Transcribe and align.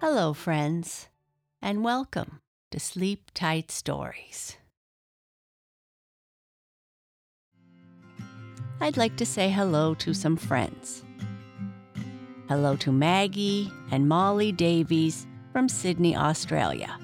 Hello, 0.00 0.32
friends, 0.32 1.10
and 1.60 1.84
welcome 1.84 2.40
to 2.70 2.80
Sleep 2.80 3.30
Tight 3.34 3.70
Stories. 3.70 4.56
I'd 8.80 8.96
like 8.96 9.18
to 9.18 9.26
say 9.26 9.50
hello 9.50 9.92
to 9.96 10.14
some 10.14 10.38
friends. 10.38 11.04
Hello 12.48 12.76
to 12.76 12.90
Maggie 12.90 13.70
and 13.90 14.08
Molly 14.08 14.52
Davies 14.52 15.26
from 15.52 15.68
Sydney, 15.68 16.16
Australia. 16.16 16.98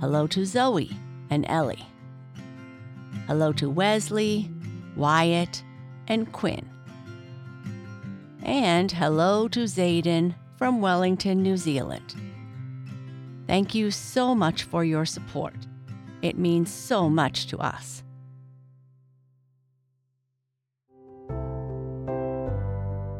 Hello 0.00 0.26
to 0.28 0.46
Zoe 0.46 0.96
and 1.28 1.44
Ellie. 1.50 1.86
Hello 3.26 3.52
to 3.52 3.68
Wesley, 3.68 4.50
Wyatt, 4.96 5.62
and 6.08 6.32
Quinn. 6.32 6.66
And 8.42 8.90
hello 8.90 9.46
to 9.48 9.64
Zayden 9.64 10.36
from 10.56 10.80
Wellington, 10.80 11.42
New 11.42 11.56
Zealand. 11.56 12.14
Thank 13.46 13.74
you 13.74 13.90
so 13.90 14.34
much 14.34 14.62
for 14.62 14.84
your 14.84 15.04
support. 15.04 15.54
It 16.22 16.38
means 16.38 16.72
so 16.72 17.10
much 17.10 17.46
to 17.48 17.58
us. 17.58 18.02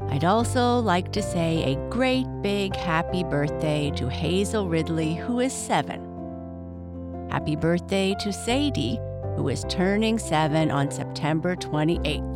I'd 0.08 0.24
also 0.24 0.78
like 0.78 1.12
to 1.12 1.22
say 1.22 1.64
a 1.64 1.90
great 1.90 2.26
big 2.40 2.76
happy 2.76 3.24
birthday 3.24 3.90
to 3.96 4.08
Hazel 4.08 4.68
Ridley, 4.68 5.14
who 5.14 5.40
is 5.40 5.52
seven. 5.52 7.28
Happy 7.30 7.56
birthday 7.56 8.14
to 8.20 8.32
Sadie, 8.32 9.00
who 9.36 9.48
is 9.48 9.64
turning 9.68 10.18
seven 10.18 10.70
on 10.70 10.90
September 10.90 11.56
28th. 11.56 12.30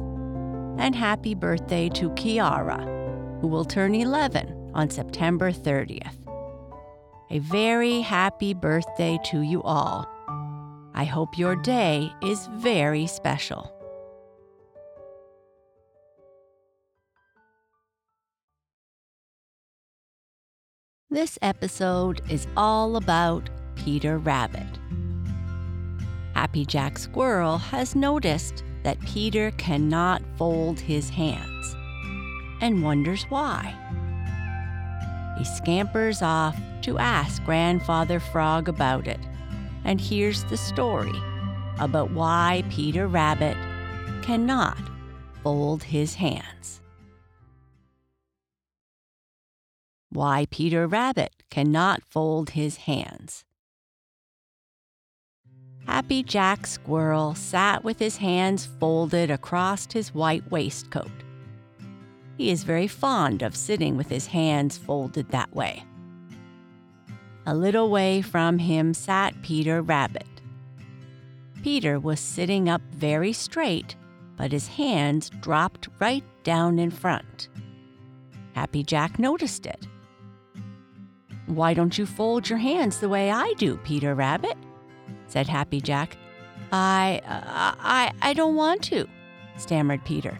And 0.80 0.94
happy 0.94 1.34
birthday 1.34 1.88
to 1.90 2.10
Kiara, 2.10 3.40
who 3.40 3.46
will 3.46 3.64
turn 3.64 3.94
11 3.94 4.57
on 4.78 4.88
September 4.88 5.50
30th. 5.50 6.14
A 7.30 7.40
very 7.40 8.00
happy 8.00 8.54
birthday 8.54 9.18
to 9.24 9.40
you 9.40 9.60
all. 9.64 10.08
I 10.94 11.04
hope 11.04 11.36
your 11.36 11.56
day 11.56 12.12
is 12.22 12.46
very 12.52 13.08
special. 13.08 13.72
This 21.10 21.38
episode 21.42 22.20
is 22.30 22.46
all 22.56 22.94
about 22.94 23.50
Peter 23.74 24.18
Rabbit. 24.18 24.78
Happy 26.34 26.64
Jack 26.64 26.98
Squirrel 26.98 27.58
has 27.58 27.96
noticed 27.96 28.62
that 28.84 29.00
Peter 29.00 29.50
cannot 29.52 30.22
fold 30.36 30.78
his 30.78 31.10
hands 31.10 31.74
and 32.60 32.80
wonders 32.84 33.24
why. 33.24 33.74
He 35.38 35.44
scampers 35.44 36.20
off 36.20 36.58
to 36.82 36.98
ask 36.98 37.44
Grandfather 37.44 38.18
Frog 38.18 38.68
about 38.68 39.06
it, 39.06 39.20
and 39.84 40.00
here's 40.00 40.42
the 40.44 40.56
story 40.56 41.18
about 41.78 42.10
why 42.10 42.64
Peter 42.70 43.06
Rabbit 43.06 43.56
cannot 44.22 44.78
fold 45.44 45.84
his 45.84 46.16
hands. 46.16 46.80
Why 50.10 50.46
Peter 50.50 50.88
Rabbit 50.88 51.44
cannot 51.50 52.02
fold 52.02 52.50
his 52.50 52.76
hands. 52.76 53.44
Happy 55.86 56.22
Jack 56.22 56.66
Squirrel 56.66 57.34
sat 57.34 57.84
with 57.84 58.00
his 58.00 58.16
hands 58.16 58.66
folded 58.66 59.30
across 59.30 59.90
his 59.92 60.12
white 60.12 60.50
waistcoat. 60.50 61.10
He 62.38 62.50
is 62.50 62.62
very 62.62 62.86
fond 62.86 63.42
of 63.42 63.56
sitting 63.56 63.96
with 63.96 64.08
his 64.08 64.28
hands 64.28 64.78
folded 64.78 65.28
that 65.30 65.52
way. 65.52 65.84
A 67.46 67.54
little 67.54 67.90
way 67.90 68.22
from 68.22 68.58
him 68.58 68.94
sat 68.94 69.42
Peter 69.42 69.82
Rabbit. 69.82 70.28
Peter 71.64 71.98
was 71.98 72.20
sitting 72.20 72.68
up 72.68 72.80
very 72.92 73.32
straight, 73.32 73.96
but 74.36 74.52
his 74.52 74.68
hands 74.68 75.30
dropped 75.40 75.88
right 75.98 76.22
down 76.44 76.78
in 76.78 76.92
front. 76.92 77.48
Happy 78.54 78.84
Jack 78.84 79.18
noticed 79.18 79.66
it. 79.66 79.88
Why 81.46 81.74
don't 81.74 81.98
you 81.98 82.06
fold 82.06 82.48
your 82.48 82.58
hands 82.58 83.00
the 83.00 83.08
way 83.08 83.32
I 83.32 83.52
do, 83.58 83.78
Peter 83.78 84.14
Rabbit? 84.14 84.56
said 85.26 85.48
Happy 85.48 85.80
Jack. 85.80 86.16
I, 86.70 87.20
uh, 87.26 87.74
I, 87.80 88.12
I 88.22 88.32
don't 88.32 88.54
want 88.54 88.82
to, 88.84 89.08
stammered 89.56 90.04
Peter. 90.04 90.38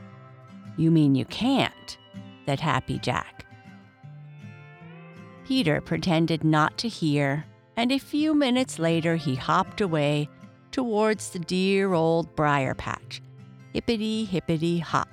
You 0.79 0.93
mean 0.93 1.17
you 1.17 1.25
can't, 1.25 1.99
said 2.47 2.61
Happy 2.61 2.99
Jack. 3.01 3.45
Peter 5.45 5.81
pretended 5.81 6.45
not 6.45 6.79
to 6.79 6.89
hear, 6.89 7.45
and 7.77 7.91
a 7.91 7.99
few 7.99 8.33
minutes 8.33 8.79
later 8.79 9.17
he 9.17 9.35
hopped 9.35 9.81
away 9.81 10.29
towards 10.71 11.31
the 11.31 11.41
dear 11.41 11.95
old 11.95 12.35
briar 12.37 12.75
patch. 12.75 13.21
Hippity, 13.73 14.25
hippity, 14.25 14.79
hop. 14.79 15.09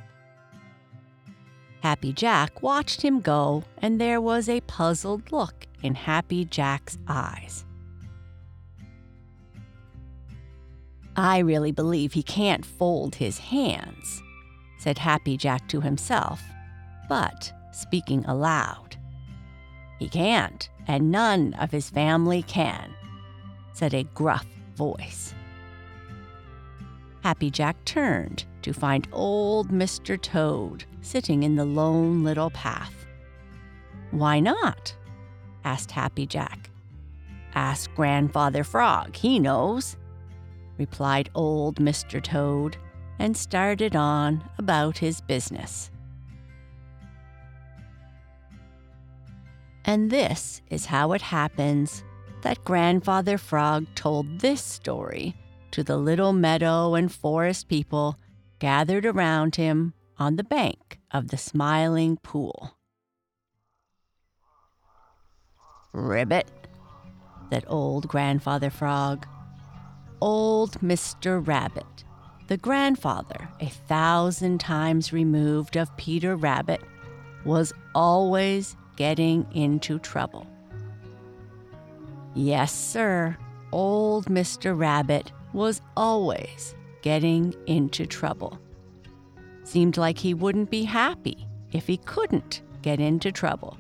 Happy 1.82 2.14
Jack 2.14 2.62
watched 2.62 3.02
him 3.02 3.20
go, 3.20 3.64
and 3.80 4.00
there 4.00 4.22
was 4.22 4.47
a 4.47 4.62
puzzled 4.62 5.32
look 5.32 5.66
in 5.82 5.96
Happy 5.96 6.46
Jack's 6.46 6.97
eyes. 7.08 7.66
I 11.16 11.40
really 11.40 11.72
believe 11.72 12.14
he 12.14 12.24
can't 12.24 12.66
fold 12.66 13.16
his 13.16 13.40
hands, 13.40 14.22
said 14.78 14.97
Happy 14.97 15.38
Jack 15.38 15.68
to 15.69 15.81
himself, 15.81 16.41
but 17.09 17.52
speaking 17.72 18.25
aloud. 18.25 18.97
He 20.00 20.09
can't, 20.09 20.69
and 20.88 21.12
none 21.12 21.53
of 21.56 21.72
his 21.72 21.90
family 21.90 22.44
can, 22.44 22.94
said 23.74 23.94
a 23.94 24.03
gruff 24.03 24.46
voice. 24.75 25.34
Happy 27.24 27.50
Jack 27.50 27.84
turned 27.85 28.46
to 28.62 28.74
find 28.74 29.08
old 29.12 29.69
Mr. 29.69 30.22
Toad 30.22 30.85
sitting 31.02 31.44
in 31.44 31.56
the 31.56 31.66
lone 31.66 32.24
little 32.24 32.50
path. 32.52 33.06
Why 34.12 34.40
not? 34.40 34.96
asked 35.64 35.91
Happy 35.91 36.28
Jack. 36.28 36.69
Ask 37.56 37.94
Grandfather 37.96 38.64
Frog, 38.64 39.16
he 39.16 39.40
knows, 39.40 39.97
replied 40.78 41.30
old 41.34 41.78
Mr. 41.78 42.22
Toad 42.22 42.78
and 43.20 43.36
started 43.36 43.96
on 43.96 44.44
about 44.58 44.98
his 44.98 45.22
business. 45.22 45.90
And 49.86 50.09
this 50.09 50.62
is 50.70 50.86
how 50.88 51.14
it 51.14 51.22
happens 51.22 52.03
that 52.42 52.64
Grandfather 52.66 53.38
Frog 53.38 53.86
told 53.96 54.40
this 54.40 54.62
story 54.62 55.36
to 55.72 55.84
the 55.84 55.98
little 55.98 56.34
meadow 56.34 56.96
and 56.96 57.12
forest 57.12 57.68
people 57.68 58.18
gathered 58.59 59.06
around 59.06 59.56
him 59.56 59.94
on 60.18 60.36
the 60.36 60.44
bank 60.44 61.00
of 61.12 61.28
the 61.28 61.38
Smiling 61.38 62.18
Pool. 62.18 62.78
Ribbit, 65.94 66.50
said 67.52 67.66
old 67.68 68.08
Grandfather 68.08 68.70
Frog. 68.70 69.28
Old 70.20 70.80
Mr. 70.82 71.46
Rabbit 71.46 72.03
the 72.47 72.57
grandfather, 72.57 73.50
a 73.59 73.69
thousand 73.69 74.59
times 74.59 75.11
removed 75.11 75.75
of 75.75 75.95
Peter 75.97 76.35
Rabbit, 76.35 76.81
was 77.44 77.73
always 77.94 78.75
getting 78.95 79.47
into 79.53 80.00
trouble. 80.00 80.45
Yes, 82.35 82.73
sir, 82.73 83.38
old 83.72 84.25
Mr. 84.25 84.78
Rabbit 84.78 85.31
was 85.53 85.81
always 85.97 86.75
getting 87.01 87.55
into 87.66 88.05
trouble. 88.05 88.59
Seemed 89.64 89.97
like 89.97 90.17
he 90.17 90.34
wouldn't 90.34 90.70
be 90.70 90.84
happy 90.84 91.47
if 91.72 91.87
he 91.87 91.97
couldn't 91.97 92.61
get 92.81 92.99
into 92.99 93.31
trouble. 93.31 93.78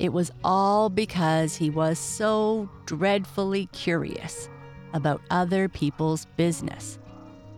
It 0.00 0.12
was 0.12 0.32
all 0.42 0.90
because 0.90 1.54
he 1.54 1.70
was 1.70 1.98
so 1.98 2.68
dreadfully 2.86 3.66
curious 3.66 4.48
about 4.92 5.22
other 5.30 5.68
people's 5.68 6.26
business 6.36 6.98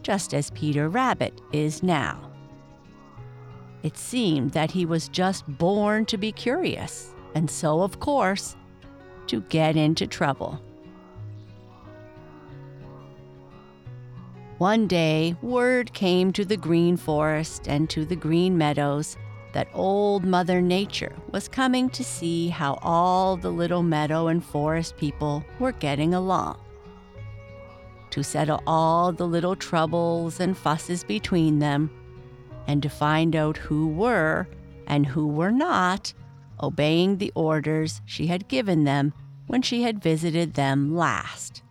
just 0.06 0.32
as 0.32 0.50
Peter 0.50 0.88
Rabbit 0.88 1.40
is 1.52 1.82
now. 1.82 2.30
It 3.82 3.96
seemed 3.96 4.52
that 4.52 4.70
he 4.70 4.86
was 4.86 5.08
just 5.08 5.44
born 5.58 6.06
to 6.06 6.16
be 6.16 6.30
curious, 6.30 7.12
and 7.34 7.50
so, 7.50 7.82
of 7.82 7.98
course, 7.98 8.54
to 9.26 9.40
get 9.40 9.74
into 9.76 10.06
trouble. 10.06 10.60
One 14.58 14.86
day, 14.86 15.34
word 15.42 15.92
came 15.92 16.32
to 16.34 16.44
the 16.44 16.56
Green 16.56 16.96
Forest 16.96 17.66
and 17.66 17.90
to 17.90 18.04
the 18.04 18.14
Green 18.14 18.56
Meadows 18.56 19.16
that 19.54 19.66
Old 19.74 20.24
Mother 20.24 20.62
Nature 20.62 21.16
was 21.32 21.48
coming 21.48 21.90
to 21.90 22.04
see 22.04 22.48
how 22.48 22.78
all 22.80 23.36
the 23.36 23.50
little 23.50 23.82
meadow 23.82 24.28
and 24.28 24.44
forest 24.44 24.96
people 24.96 25.44
were 25.58 25.72
getting 25.72 26.14
along 26.14 26.60
to 28.16 28.24
settle 28.24 28.62
all 28.66 29.12
the 29.12 29.26
little 29.26 29.54
troubles 29.54 30.40
and 30.40 30.56
fusses 30.56 31.04
between 31.04 31.58
them, 31.58 31.90
and 32.66 32.82
to 32.82 32.88
find 32.88 33.36
out 33.36 33.58
who 33.58 33.88
were 33.88 34.48
and 34.86 35.04
who 35.04 35.28
were 35.28 35.50
not 35.50 36.14
obeying 36.62 37.18
the 37.18 37.30
orders 37.34 38.00
she 38.06 38.26
had 38.26 38.48
given 38.48 38.84
them 38.84 39.12
when 39.48 39.60
she 39.60 39.82
had 39.82 40.02
visited 40.02 40.54
them 40.54 40.96
last. 40.96 41.62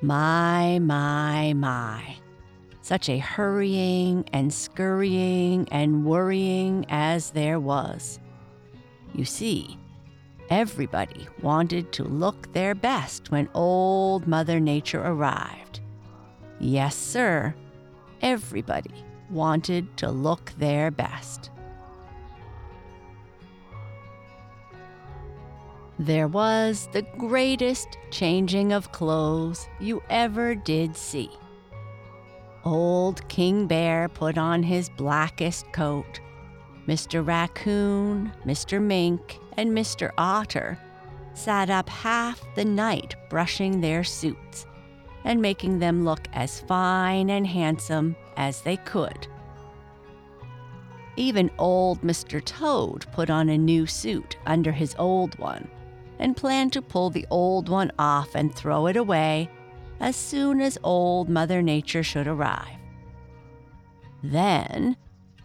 My, 0.00 0.78
my, 0.78 1.52
my. 1.52 2.16
Such 2.80 3.10
a 3.10 3.18
hurrying 3.18 4.24
and 4.32 4.50
scurrying 4.54 5.68
and 5.70 6.06
worrying 6.06 6.86
as 6.88 7.32
there 7.32 7.60
was. 7.60 8.18
You 9.12 9.26
see, 9.26 9.78
everybody 10.52 11.26
wanted 11.40 11.90
to 11.92 12.04
look 12.04 12.52
their 12.52 12.74
best 12.74 13.30
when 13.30 13.48
Old 13.54 14.26
Mother 14.26 14.60
Nature 14.60 15.00
arrived. 15.02 15.80
Yes, 16.60 16.94
sir, 16.94 17.54
everybody 18.20 18.92
wanted 19.30 19.96
to 19.96 20.10
look 20.10 20.52
their 20.58 20.90
best. 20.90 21.50
There 25.98 26.28
was 26.28 26.86
the 26.92 27.06
greatest 27.16 27.96
changing 28.10 28.74
of 28.74 28.92
clothes 28.92 29.66
you 29.80 30.02
ever 30.10 30.54
did 30.54 30.94
see. 30.98 31.30
Old 32.62 33.26
King 33.28 33.66
Bear 33.66 34.10
put 34.10 34.36
on 34.36 34.62
his 34.62 34.90
blackest 34.90 35.72
coat. 35.72 36.20
Mr. 36.86 37.24
Raccoon, 37.24 38.32
Mr. 38.44 38.82
Mink, 38.82 39.38
and 39.56 39.70
Mr. 39.70 40.10
Otter 40.18 40.78
sat 41.34 41.70
up 41.70 41.88
half 41.88 42.42
the 42.54 42.64
night 42.64 43.14
brushing 43.30 43.80
their 43.80 44.04
suits 44.04 44.66
and 45.24 45.40
making 45.40 45.78
them 45.78 46.04
look 46.04 46.26
as 46.32 46.60
fine 46.60 47.30
and 47.30 47.46
handsome 47.46 48.16
as 48.36 48.62
they 48.62 48.76
could. 48.78 49.26
Even 51.16 51.50
old 51.58 52.00
Mr. 52.02 52.44
Toad 52.44 53.06
put 53.12 53.30
on 53.30 53.48
a 53.48 53.58
new 53.58 53.86
suit 53.86 54.36
under 54.46 54.72
his 54.72 54.96
old 54.98 55.38
one 55.38 55.68
and 56.18 56.36
planned 56.36 56.72
to 56.72 56.82
pull 56.82 57.10
the 57.10 57.26
old 57.30 57.68
one 57.68 57.92
off 57.98 58.34
and 58.34 58.54
throw 58.54 58.86
it 58.86 58.96
away 58.96 59.48
as 60.00 60.16
soon 60.16 60.60
as 60.60 60.78
old 60.82 61.28
Mother 61.28 61.62
Nature 61.62 62.02
should 62.02 62.26
arrive. 62.26 62.78
Then 64.22 64.96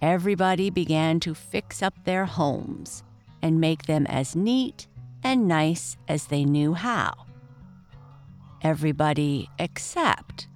everybody 0.02 0.70
began 0.70 1.20
to 1.22 1.34
fix 1.34 1.82
up 1.82 1.94
their 2.04 2.26
homes 2.26 3.04
and 3.42 3.62
make 3.62 3.86
them 3.86 4.06
as 4.08 4.36
neat 4.36 4.88
and 5.24 5.48
nice 5.48 5.98
as 6.08 6.28
they 6.28 6.46
knew 6.46 6.74
how. 6.74 7.14
Everybody 8.62 9.50
except 9.60 10.48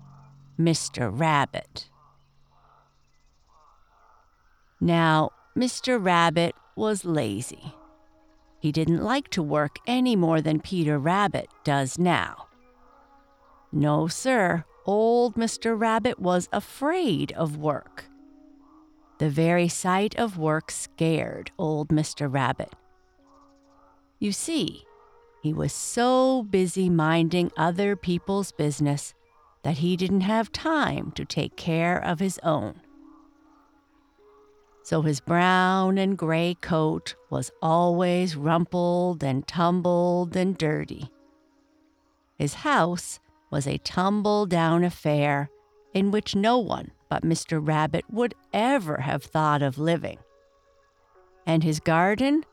Mr. 0.59 1.11
Rabbit. 1.11 1.89
Now, 4.79 5.31
Mr. 5.55 6.03
Rabbit 6.03 6.55
was 6.75 7.05
lazy. 7.05 7.75
He 8.59 8.71
didn't 8.71 9.03
like 9.03 9.29
to 9.29 9.43
work 9.43 9.77
any 9.87 10.15
more 10.15 10.41
than 10.41 10.59
Peter 10.59 10.97
Rabbit 10.97 11.49
does 11.63 11.97
now. 11.97 12.47
No, 13.71 14.07
sir, 14.07 14.65
old 14.85 15.35
Mr. 15.35 15.79
Rabbit 15.79 16.19
was 16.19 16.49
afraid 16.51 17.31
of 17.33 17.57
work. 17.57 18.05
The 19.21 19.29
very 19.29 19.67
sight 19.67 20.15
of 20.15 20.39
work 20.39 20.71
scared 20.71 21.51
old 21.59 21.89
Mr. 21.89 22.27
Rabbit. 22.33 22.73
You 24.17 24.31
see, 24.31 24.83
he 25.43 25.53
was 25.53 25.73
so 25.73 26.41
busy 26.41 26.89
minding 26.89 27.51
other 27.55 27.95
people's 27.95 28.51
business 28.51 29.13
that 29.61 29.77
he 29.77 29.95
didn't 29.95 30.21
have 30.21 30.51
time 30.51 31.11
to 31.11 31.23
take 31.23 31.55
care 31.55 32.03
of 32.03 32.19
his 32.19 32.39
own 32.41 32.81
so 34.83 35.03
his 35.03 35.19
brown 35.19 35.99
and 35.99 36.17
gray 36.17 36.55
coat 36.59 37.15
was 37.29 37.51
always 37.61 38.35
rumpled 38.35 39.23
and 39.23 39.47
tumbled 39.47 40.35
and 40.35 40.57
dirty. 40.57 41.09
His 42.37 42.55
house 42.55 43.19
was 43.51 43.67
a 43.67 43.77
tumble 43.77 44.47
down 44.47 44.83
affair 44.83 45.51
in 45.93 46.09
which 46.09 46.35
no 46.35 46.57
one 46.57 46.91
but 47.11 47.21
Mr. 47.21 47.59
Rabbit 47.61 48.05
would 48.09 48.33
ever 48.51 49.01
have 49.01 49.23
thought 49.23 49.61
of 49.61 49.77
living. 49.77 50.17
And 51.45 51.63
his 51.63 51.79
garden? 51.79 52.45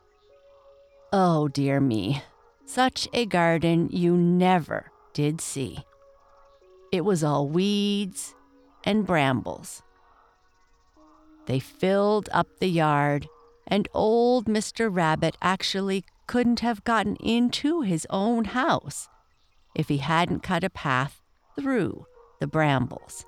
Oh, 1.10 1.48
dear 1.48 1.80
me, 1.80 2.22
such 2.66 3.08
a 3.14 3.24
garden 3.24 3.88
you 3.90 4.14
never 4.14 4.90
did 5.14 5.40
see. 5.40 5.78
It 6.92 7.06
was 7.06 7.24
all 7.24 7.48
weeds 7.48 8.34
and 8.84 9.06
brambles 9.06 9.82
they 11.48 11.58
filled 11.58 12.28
up 12.30 12.46
the 12.60 12.68
yard, 12.68 13.26
and 13.66 13.88
old 13.94 14.44
Mr. 14.44 14.94
Rabbit 14.94 15.34
actually 15.40 16.04
couldn't 16.26 16.60
have 16.60 16.84
gotten 16.84 17.16
into 17.16 17.80
his 17.80 18.06
own 18.10 18.44
house 18.44 19.08
if 19.74 19.88
he 19.88 19.96
hadn't 19.96 20.42
cut 20.42 20.62
a 20.62 20.68
path 20.68 21.22
through 21.56 22.04
the 22.38 22.46
brambles. 22.46 23.24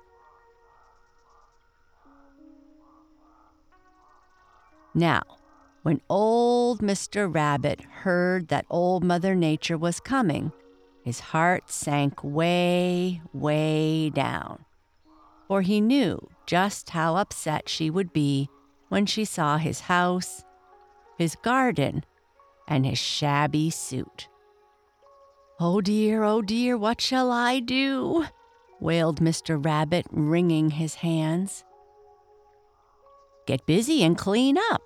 Now, 4.93 5.21
when 5.83 6.01
old 6.09 6.81
Mr. 6.81 7.33
Rabbit 7.33 7.81
heard 7.81 8.49
that 8.49 8.65
old 8.69 9.03
Mother 9.03 9.35
Nature 9.35 9.77
was 9.77 9.99
coming, 9.99 10.51
his 11.03 11.19
heart 11.19 11.69
sank 11.69 12.23
way, 12.23 13.21
way 13.33 14.09
down 14.09 14.65
for 15.51 15.63
he 15.63 15.81
knew 15.81 16.29
just 16.45 16.91
how 16.91 17.17
upset 17.17 17.67
she 17.67 17.89
would 17.89 18.13
be 18.13 18.47
when 18.87 19.05
she 19.05 19.25
saw 19.25 19.57
his 19.57 19.81
house, 19.81 20.45
his 21.17 21.35
garden, 21.35 22.05
and 22.69 22.85
his 22.85 22.97
shabby 22.97 23.69
suit. 23.69 24.29
Oh 25.59 25.81
dear, 25.81 26.23
oh 26.23 26.41
dear, 26.41 26.77
what 26.77 27.01
shall 27.01 27.33
I 27.33 27.59
do? 27.59 28.27
wailed 28.79 29.19
Mr. 29.19 29.61
Rabbit, 29.61 30.05
wringing 30.09 30.69
his 30.69 30.95
hands. 30.95 31.65
Get 33.45 33.65
busy 33.65 34.03
and 34.03 34.17
clean 34.17 34.57
up, 34.71 34.81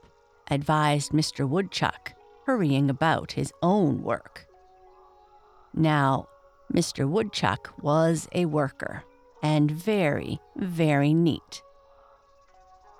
advised 0.49 1.11
Mr. 1.11 1.47
Woodchuck, 1.47 2.13
hurrying 2.45 2.89
about 2.89 3.33
his 3.33 3.51
own 3.61 4.01
work. 4.01 4.47
Now, 5.73 6.27
Mr. 6.73 7.07
Woodchuck 7.07 7.73
was 7.81 8.27
a 8.31 8.45
worker 8.45 9.03
and 9.43 9.69
very, 9.69 10.39
very 10.55 11.13
neat. 11.13 11.61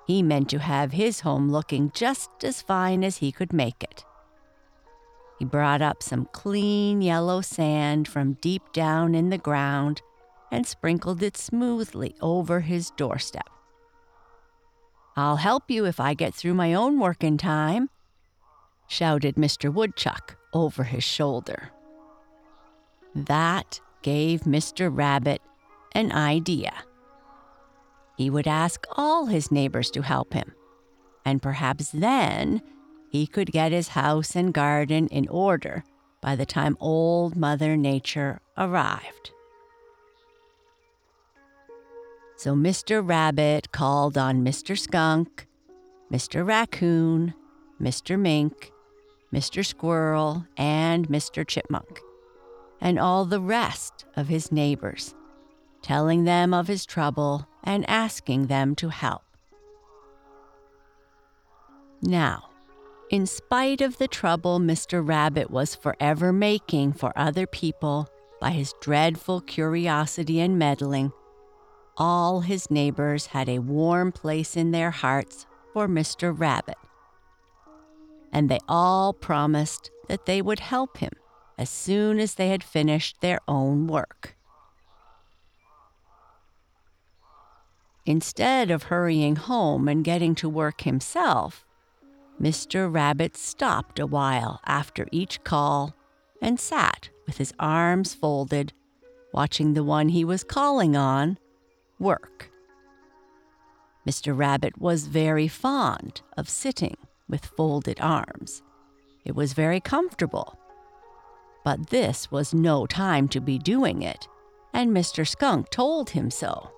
He 0.05 0.21
meant 0.21 0.49
to 0.49 0.59
have 0.59 0.91
his 0.91 1.21
home 1.21 1.49
looking 1.49 1.91
just 1.93 2.29
as 2.43 2.61
fine 2.61 3.03
as 3.03 3.17
he 3.17 3.31
could 3.31 3.53
make 3.53 3.81
it. 3.81 4.05
He 5.39 5.45
brought 5.45 5.81
up 5.81 6.03
some 6.03 6.29
clean 6.31 7.01
yellow 7.01 7.41
sand 7.41 8.07
from 8.07 8.33
deep 8.33 8.71
down 8.71 9.15
in 9.15 9.29
the 9.29 9.37
ground 9.37 10.01
and 10.51 10.67
sprinkled 10.67 11.23
it 11.23 11.35
smoothly 11.35 12.15
over 12.21 12.59
his 12.59 12.91
doorstep. 12.91 13.49
I'll 15.17 15.37
help 15.37 15.71
you 15.71 15.85
if 15.85 15.99
I 15.99 16.13
get 16.13 16.35
through 16.35 16.55
my 16.55 16.73
own 16.73 16.99
work 16.99 17.23
in 17.23 17.37
time, 17.37 17.89
shouted 18.87 19.35
Mr. 19.35 19.73
Woodchuck 19.73 20.37
over 20.53 20.83
his 20.83 21.03
shoulder. 21.03 21.71
That 23.15 23.79
gave 24.01 24.41
Mr. 24.41 24.89
Rabbit 24.91 25.41
an 25.93 26.11
idea. 26.11 26.73
He 28.17 28.29
would 28.29 28.47
ask 28.47 28.85
all 28.97 29.27
his 29.27 29.51
neighbors 29.51 29.89
to 29.91 30.01
help 30.01 30.33
him, 30.33 30.53
and 31.23 31.41
perhaps 31.41 31.89
then 31.89 32.61
he 33.09 33.25
could 33.25 33.51
get 33.51 33.71
his 33.71 33.89
house 33.89 34.35
and 34.35 34.53
garden 34.53 35.07
in 35.07 35.27
order 35.29 35.83
by 36.21 36.35
the 36.35 36.45
time 36.45 36.75
Old 36.81 37.37
Mother 37.37 37.77
Nature 37.77 38.41
arrived. 38.57 39.31
So 42.37 42.53
Mr. 42.53 43.07
Rabbit 43.07 43.71
called 43.71 44.17
on 44.17 44.43
Mr. 44.43 44.77
Skunk, 44.77 45.47
Mr. 46.11 46.45
Raccoon, 46.45 47.33
Mr. 47.81 48.19
Mink, 48.19 48.71
Mr. 49.33 49.65
Squirrel, 49.65 50.45
and 50.57 51.07
Mr. 51.07 51.47
Chipmunk, 51.47 51.99
and 52.79 52.99
all 52.99 53.25
the 53.25 53.41
rest 53.41 54.05
of 54.15 54.27
his 54.27 54.51
neighbors 54.51 55.15
telling 55.85 56.23
them 56.23 56.51
of 56.51 56.67
his 56.67 56.83
trouble 56.83 57.47
and 57.63 57.87
asking 57.87 58.47
them 58.47 58.73
to 58.73 58.89
help. 58.89 59.21
Now, 62.01 62.49
in 63.11 63.27
spite 63.27 63.81
of 63.81 63.99
the 63.99 64.07
trouble 64.07 64.59
Mr. 64.59 65.07
Rabbit 65.07 65.51
was 65.51 65.75
forever 65.75 66.33
making 66.33 66.93
for 66.93 67.13
other 67.15 67.45
people 67.45 68.09
by 68.41 68.49
his 68.49 68.73
dreadful 68.81 69.41
curiosity 69.41 70.39
and 70.39 70.57
meddling, 70.57 71.11
all 71.97 72.41
his 72.41 72.69
neighbors 72.69 73.27
had 73.27 73.47
a 73.47 73.59
warm 73.59 74.11
place 74.11 74.57
in 74.57 74.71
their 74.71 74.91
hearts 74.91 75.45
for 75.73 75.87
Mr. 75.87 76.37
Rabbit. 76.37 76.77
And 78.31 78.49
they 78.49 78.59
all 78.67 79.13
promised 79.13 79.91
that 80.07 80.25
they 80.25 80.41
would 80.41 80.59
help 80.59 80.97
him 80.97 81.13
as 81.57 81.69
soon 81.69 82.19
as 82.19 82.35
they 82.35 82.49
had 82.49 82.63
finished 82.63 83.21
their 83.21 83.39
own 83.47 83.87
work. 83.87 84.35
Instead 88.05 88.69
of 88.69 88.83
hurrying 88.83 89.35
home 89.35 89.87
and 89.87 90.03
getting 90.03 90.35
to 90.35 90.49
work 90.49 90.81
himself, 90.81 91.65
Mr. 92.39 92.93
Rabbit 92.93 93.35
stopped 93.37 93.99
a 93.99 94.05
while 94.05 94.59
after 94.65 95.07
each 95.11 95.43
call 95.43 95.95
and 96.41 96.59
sat 96.59 97.09
with 97.25 97.37
his 97.37 97.53
arms 97.57 98.13
folded, 98.13 98.73
watching 99.33 99.73
the 99.73 99.83
one 99.83 100.09
he 100.09 100.23
was 100.23 100.43
calling 100.43 100.95
on 100.95 101.37
work. 101.99 102.51
Mr. 104.07 104.37
Rabbit 104.37 104.79
was 104.79 105.07
very 105.07 105.47
fond 105.47 106.21
of 106.37 106.47
sitting 106.47 106.95
with 107.27 107.45
folded 107.45 107.99
arms. 107.99 108.61
It 109.23 109.35
was 109.35 109.53
very 109.53 109.79
comfortable. 109.79 110.59
But 111.63 111.89
this 111.89 112.29
was 112.29 112.53
no 112.53 112.85
time 112.85 113.27
to 113.29 113.41
be 113.41 113.57
doing 113.57 114.03
it, 114.03 114.27
and 114.73 114.91
Mr. 114.91 115.27
Skunk 115.27 115.71
told 115.71 116.11
him 116.11 116.29
so. 116.29 116.69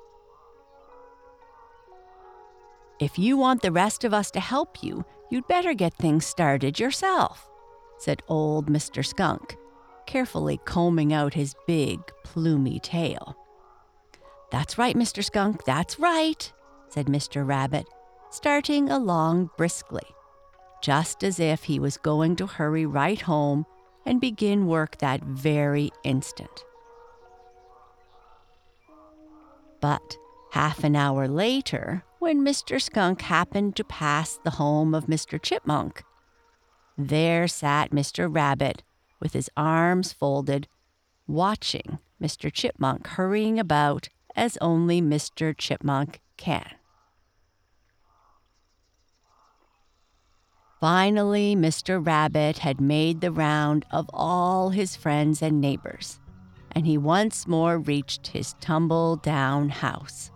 If 3.00 3.20
you 3.20 3.38
want 3.38 3.62
the 3.62 3.72
rest 3.72 4.06
of 4.06 4.14
us 4.14 4.32
to 4.32 4.40
help 4.40 4.82
you, 4.82 5.06
you'd 5.30 5.48
better 5.48 5.74
get 5.74 5.94
things 5.96 6.26
started 6.26 6.80
yourself, 6.80 7.50
said 8.00 8.24
old 8.30 8.68
Mr. 8.68 9.06
Skunk, 9.06 9.58
carefully 10.06 10.60
combing 10.66 11.14
out 11.14 11.34
his 11.34 11.54
big, 11.68 12.00
plumy 12.24 12.80
tail. 12.80 13.36
That's 14.52 14.78
right, 14.78 14.96
Mr. 14.96 15.24
Skunk, 15.24 15.66
that's 15.66 16.00
right, 16.00 16.52
said 16.90 17.08
Mr. 17.08 17.46
Rabbit, 17.46 17.88
starting 18.30 18.90
along 18.90 19.50
briskly, 19.58 20.08
just 20.82 21.24
as 21.24 21.40
if 21.40 21.64
he 21.64 21.80
was 21.80 21.98
going 21.98 22.36
to 22.38 22.48
hurry 22.48 22.86
right 22.86 23.22
home 23.22 23.66
and 24.06 24.22
begin 24.22 24.68
work 24.68 24.98
that 25.00 25.22
very 25.22 25.92
instant. 26.04 26.64
But 29.82 30.18
half 30.52 30.84
an 30.84 30.96
hour 30.96 31.28
later, 31.28 32.04
when 32.20 32.44
Mr. 32.44 32.82
Skunk 32.82 33.22
happened 33.22 33.76
to 33.76 33.84
pass 33.84 34.40
the 34.44 34.52
home 34.52 34.96
of 34.96 35.08
Mr. 35.08 35.42
Chipmunk, 35.42 36.04
there 36.98 37.48
sat 37.48 37.92
Mr. 37.92 38.34
Rabbit 38.34 38.82
with 39.20 39.34
his 39.34 39.50
arms 39.56 40.14
folded, 40.14 40.68
watching 41.28 42.00
Mr. 42.22 42.52
Chipmunk 42.52 43.06
hurrying 43.08 43.60
about 43.60 44.10
as 44.38 44.58
only 44.62 45.02
Mr. 45.02 45.54
Chipmunk 45.58 46.22
can. 46.38 46.70
Finally, 50.80 51.56
Mr. 51.56 52.06
Rabbit 52.06 52.60
had 52.60 52.80
made 52.80 53.20
the 53.20 53.32
round 53.32 53.84
of 53.90 54.08
all 54.14 54.70
his 54.70 54.96
friends 54.96 55.42
and 55.42 55.60
neighbors, 55.60 56.20
and 56.72 56.86
he 56.86 57.00
once 57.00 57.48
more 57.48 57.80
reached 57.80 58.28
his 58.28 58.54
tumble 58.62 59.16
down 59.16 59.70
house. 59.70 60.30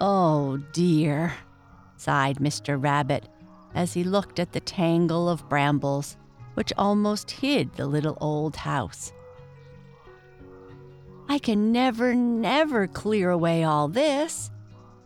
Oh 0.00 0.56
dear, 0.72 1.34
sighed 1.96 2.38
Mr. 2.38 2.82
Rabbit 2.82 3.28
as 3.76 3.94
he 3.94 4.02
looked 4.02 4.40
at 4.40 4.52
the 4.52 4.60
tangle 4.60 5.28
of 5.28 5.48
brambles 5.48 6.16
which 6.54 6.72
almost 6.76 7.30
hid 7.30 7.72
the 7.74 7.86
little 7.86 8.18
old 8.20 8.56
house. 8.56 9.12
I 11.30 11.38
can 11.38 11.70
never, 11.70 12.12
never 12.12 12.88
clear 12.88 13.30
away 13.30 13.62
all 13.62 13.86
this. 13.86 14.50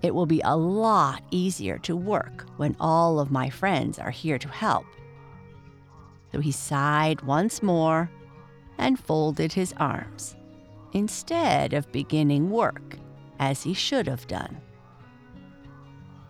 It 0.01 0.15
will 0.15 0.25
be 0.25 0.41
a 0.43 0.57
lot 0.57 1.23
easier 1.31 1.77
to 1.81 1.95
work 1.95 2.47
when 2.57 2.77
all 2.81 3.21
of 3.21 3.31
my 3.31 3.51
friends 3.51 3.99
are 3.99 4.11
here 4.11 4.39
to 4.39 4.49
help. 4.49 4.87
So 6.33 6.41
he 6.41 6.51
sighed 6.51 7.21
once 7.21 7.63
more 7.63 8.11
and 8.79 8.99
folded 8.99 9.53
his 9.53 9.75
arms 9.77 10.35
instead 10.95 11.75
of 11.75 11.93
beginning 11.93 12.49
work 12.49 12.97
as 13.39 13.63
he 13.63 13.75
should 13.75 14.07
have 14.07 14.27
done. 14.27 14.57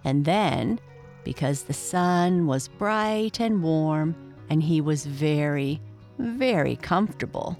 And 0.03 0.25
then, 0.25 0.81
because 1.23 1.63
the 1.63 1.73
sun 1.73 2.49
was 2.49 2.67
bright 2.67 3.39
and 3.39 3.63
warm 3.63 4.17
and 4.51 4.61
he 4.61 4.81
was 4.81 5.07
very, 5.07 5.81
very 6.19 6.75
comfortable, 6.75 7.57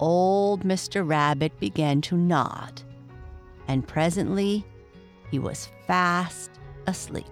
old 0.00 0.64
Mr. 0.64 1.06
Rabbit 1.06 1.58
began 1.60 2.00
to 2.02 2.16
nod, 2.16 2.82
and 3.68 3.86
presently 3.86 4.64
he 5.30 5.38
was 5.38 5.68
fast 5.86 6.50
asleep. 6.86 7.26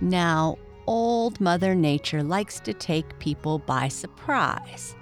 Now, 0.00 0.56
Old 0.86 1.40
Mother 1.40 1.74
Nature 1.74 2.22
likes 2.22 2.58
to 2.60 2.72
take 2.72 3.18
people 3.18 3.58
by 3.58 3.88
surprise, 3.88 4.96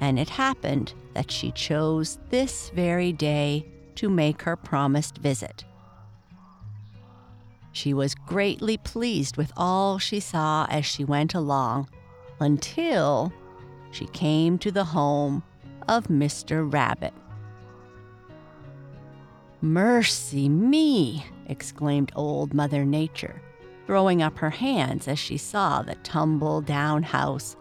and 0.00 0.18
it 0.18 0.30
happened 0.30 0.94
that 1.12 1.30
she 1.30 1.52
chose 1.52 2.18
this 2.30 2.70
very 2.70 3.12
day 3.12 3.66
to 3.96 4.08
make 4.08 4.42
her 4.42 4.56
promised 4.56 5.18
visit. 5.18 5.64
She 7.72 7.92
was 7.92 8.14
greatly 8.14 8.78
pleased 8.78 9.36
with 9.36 9.52
all 9.56 9.98
she 9.98 10.20
saw 10.20 10.66
as 10.70 10.86
she 10.86 11.04
went 11.04 11.34
along 11.34 11.88
until 12.40 13.32
she 13.90 14.06
came 14.06 14.58
to 14.58 14.70
the 14.70 14.84
home 14.84 15.42
of 15.88 16.08
Mr. 16.08 16.70
Rabbit. 16.70 17.12
Mercy 19.60 20.48
me! 20.48 21.24
exclaimed 21.46 22.12
Old 22.16 22.54
Mother 22.54 22.84
Nature, 22.84 23.42
throwing 23.86 24.22
up 24.22 24.38
her 24.38 24.50
hands 24.50 25.06
as 25.06 25.18
she 25.18 25.36
saw 25.36 25.82
the 25.82 25.96
tumble 25.96 26.60
down 26.62 27.02
house, 27.02 27.56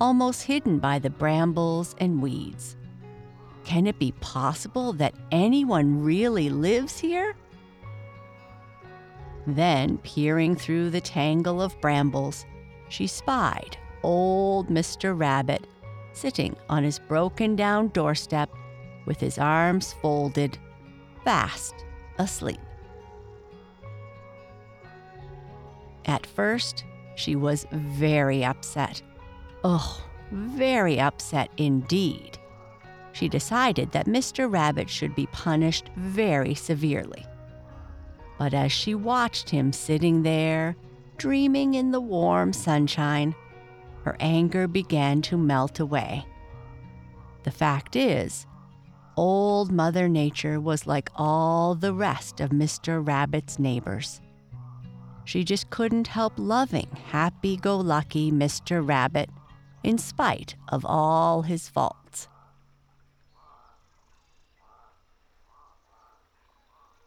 almost 0.00 0.42
hidden 0.42 0.78
by 0.78 0.98
the 0.98 1.10
brambles 1.10 1.94
and 1.98 2.20
weeds. 2.20 2.76
Can 3.64 3.86
it 3.86 3.98
be 3.98 4.12
possible 4.12 4.92
that 4.94 5.14
anyone 5.30 6.02
really 6.02 6.50
lives 6.50 6.98
here? 6.98 7.34
Then, 9.46 9.98
peering 9.98 10.54
through 10.54 10.90
the 10.90 11.00
tangle 11.00 11.62
of 11.62 11.80
brambles, 11.80 12.44
she 12.90 13.06
spied 13.06 13.78
old 14.02 14.68
Mr. 14.68 15.18
Rabbit 15.18 15.66
sitting 16.12 16.56
on 16.68 16.82
his 16.82 16.98
broken 16.98 17.56
down 17.56 17.88
doorstep 17.88 18.50
with 19.06 19.20
his 19.20 19.38
arms 19.38 19.94
folded, 20.02 20.58
fast 21.24 21.74
asleep. 22.18 22.60
At 26.04 26.26
first, 26.26 26.84
she 27.14 27.36
was 27.36 27.66
very 27.70 28.44
upset. 28.44 29.02
Oh, 29.62 30.02
very 30.30 31.00
upset 31.00 31.50
indeed. 31.56 32.38
She 33.12 33.28
decided 33.28 33.92
that 33.92 34.06
Mr. 34.06 34.50
Rabbit 34.50 34.88
should 34.88 35.14
be 35.14 35.26
punished 35.26 35.90
very 35.96 36.54
severely. 36.54 37.24
But 38.38 38.54
as 38.54 38.70
she 38.70 38.94
watched 38.94 39.50
him 39.50 39.72
sitting 39.72 40.22
there, 40.22 40.76
dreaming 41.16 41.74
in 41.74 41.90
the 41.90 42.00
warm 42.00 42.52
sunshine, 42.52 43.34
her 44.04 44.16
anger 44.20 44.66
began 44.66 45.22
to 45.22 45.36
melt 45.36 45.80
away. 45.80 46.24
The 47.44 47.50
fact 47.50 47.96
is, 47.96 48.46
Old 49.16 49.72
Mother 49.72 50.08
Nature 50.08 50.60
was 50.60 50.86
like 50.86 51.10
all 51.16 51.74
the 51.74 51.92
rest 51.92 52.40
of 52.40 52.50
Mr. 52.50 53.04
Rabbit's 53.04 53.58
neighbors. 53.58 54.20
She 55.24 55.44
just 55.44 55.70
couldn't 55.70 56.06
help 56.06 56.34
loving 56.36 56.88
happy 57.10 57.56
go 57.56 57.76
lucky 57.76 58.30
Mr. 58.30 58.86
Rabbit 58.86 59.28
in 59.82 59.98
spite 59.98 60.56
of 60.68 60.84
all 60.84 61.42
his 61.42 61.68
faults. 61.68 62.28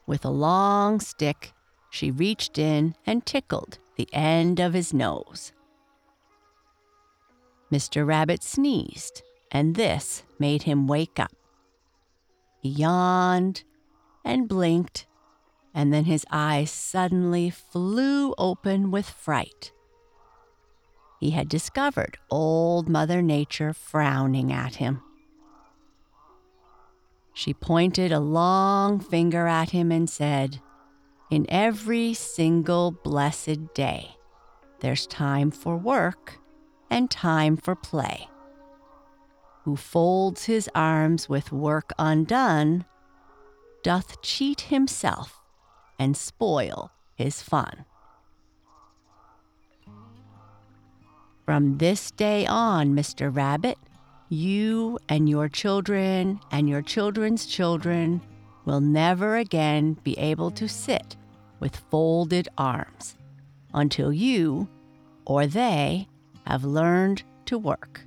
With 0.06 0.24
a 0.24 0.30
long 0.30 1.00
stick, 1.00 1.52
she 1.90 2.10
reached 2.10 2.58
in 2.58 2.94
and 3.06 3.24
tickled 3.24 3.78
the 3.96 4.08
end 4.12 4.60
of 4.60 4.74
his 4.74 4.92
nose. 4.92 5.52
Mr. 7.72 8.06
Rabbit 8.06 8.42
sneezed, 8.42 9.22
and 9.50 9.74
this 9.74 10.24
made 10.38 10.64
him 10.64 10.86
wake 10.86 11.18
up. 11.18 11.32
He 12.60 12.68
yawned 12.68 13.64
and 14.22 14.46
blinked, 14.46 15.06
and 15.74 15.90
then 15.90 16.04
his 16.04 16.26
eyes 16.30 16.70
suddenly 16.70 17.48
flew 17.48 18.34
open 18.36 18.90
with 18.90 19.08
fright. 19.08 19.72
He 21.18 21.30
had 21.30 21.48
discovered 21.48 22.18
Old 22.30 22.90
Mother 22.90 23.22
Nature 23.22 23.72
frowning 23.72 24.52
at 24.52 24.74
him. 24.74 25.00
She 27.32 27.54
pointed 27.54 28.12
a 28.12 28.20
long 28.20 29.00
finger 29.00 29.46
at 29.46 29.70
him 29.70 29.90
and 29.90 30.10
said, 30.10 30.60
In 31.30 31.46
every 31.48 32.12
single 32.12 32.90
blessed 32.90 33.72
day, 33.72 34.16
there's 34.80 35.06
time 35.06 35.50
for 35.50 35.78
work 35.78 36.41
and 36.92 37.10
time 37.10 37.56
for 37.56 37.74
play. 37.74 38.28
Who 39.64 39.76
folds 39.76 40.44
his 40.44 40.68
arms 40.74 41.28
with 41.28 41.50
work 41.50 41.92
undone 41.98 42.84
doth 43.82 44.20
cheat 44.20 44.62
himself 44.62 45.40
and 45.98 46.16
spoil 46.16 46.92
his 47.14 47.42
fun. 47.42 47.86
From 51.46 51.78
this 51.78 52.10
day 52.10 52.46
on, 52.46 52.94
Mr. 52.94 53.34
Rabbit, 53.34 53.78
you 54.28 54.98
and 55.08 55.28
your 55.28 55.48
children 55.48 56.40
and 56.50 56.68
your 56.68 56.82
children's 56.82 57.46
children 57.46 58.20
will 58.64 58.80
never 58.80 59.36
again 59.36 59.94
be 60.04 60.16
able 60.18 60.50
to 60.52 60.68
sit 60.68 61.16
with 61.58 61.76
folded 61.90 62.48
arms 62.58 63.16
until 63.72 64.12
you 64.12 64.68
or 65.24 65.46
they 65.46 66.08
have 66.46 66.64
learned 66.64 67.22
to 67.46 67.58
work. 67.58 68.00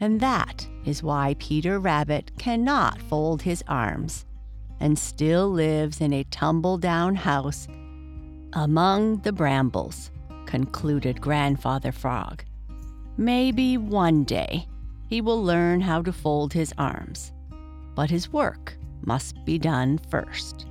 And 0.00 0.20
that 0.20 0.66
is 0.84 1.02
why 1.02 1.34
Peter 1.38 1.78
Rabbit 1.78 2.32
cannot 2.38 3.00
fold 3.00 3.42
his 3.42 3.64
arms 3.66 4.26
and 4.80 4.98
still 4.98 5.48
lives 5.48 6.00
in 6.00 6.12
a 6.12 6.24
tumble 6.24 6.76
down 6.76 7.14
house 7.14 7.66
among 8.52 9.18
the 9.18 9.32
brambles, 9.32 10.10
concluded 10.46 11.20
Grandfather 11.20 11.90
Frog. 11.90 12.44
Maybe 13.16 13.76
one 13.76 14.24
day 14.24 14.68
he 15.08 15.20
will 15.20 15.42
learn 15.42 15.80
how 15.80 16.02
to 16.02 16.12
fold 16.12 16.52
his 16.52 16.72
arms, 16.76 17.32
but 17.94 18.10
his 18.10 18.32
work 18.32 18.76
must 19.02 19.44
be 19.44 19.58
done 19.58 19.98
first. 20.10 20.66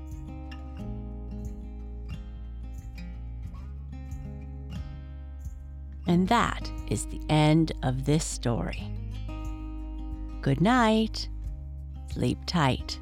And 6.05 6.27
that 6.27 6.71
is 6.89 7.05
the 7.07 7.21
end 7.29 7.71
of 7.83 8.05
this 8.05 8.25
story. 8.25 8.91
Good 10.41 10.61
night. 10.61 11.29
Sleep 12.11 12.39
tight. 12.45 12.99